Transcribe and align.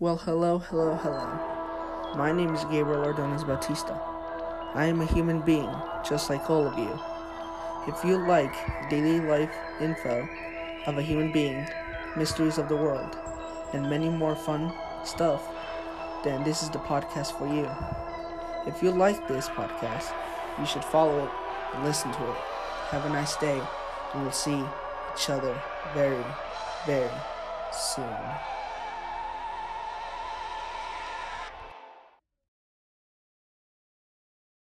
Well, 0.00 0.16
hello, 0.16 0.56
hello, 0.56 0.96
hello. 0.96 2.16
My 2.16 2.32
name 2.32 2.54
is 2.54 2.64
Gabriel 2.64 3.04
Ordonez 3.04 3.44
Bautista. 3.44 4.00
I 4.72 4.86
am 4.86 5.02
a 5.02 5.04
human 5.04 5.42
being, 5.42 5.68
just 6.08 6.30
like 6.30 6.48
all 6.48 6.66
of 6.66 6.78
you. 6.78 6.98
If 7.86 8.02
you 8.02 8.16
like 8.26 8.54
daily 8.88 9.20
life 9.20 9.54
info 9.78 10.26
of 10.86 10.96
a 10.96 11.02
human 11.02 11.32
being, 11.32 11.66
mysteries 12.16 12.56
of 12.56 12.70
the 12.70 12.76
world, 12.76 13.18
and 13.74 13.90
many 13.90 14.08
more 14.08 14.34
fun 14.34 14.72
stuff, 15.04 15.46
then 16.24 16.44
this 16.44 16.62
is 16.62 16.70
the 16.70 16.78
podcast 16.78 17.36
for 17.36 17.46
you. 17.46 17.68
If 18.66 18.82
you 18.82 18.92
like 18.92 19.28
this 19.28 19.50
podcast, 19.50 20.14
you 20.58 20.64
should 20.64 20.82
follow 20.82 21.24
it 21.26 21.30
and 21.74 21.84
listen 21.84 22.10
to 22.10 22.30
it. 22.30 22.36
Have 22.88 23.04
a 23.04 23.10
nice 23.10 23.36
day, 23.36 23.60
and 24.14 24.22
we'll 24.22 24.32
see 24.32 24.64
each 25.14 25.28
other 25.28 25.54
very, 25.92 26.24
very 26.86 27.10
soon. 27.70 28.16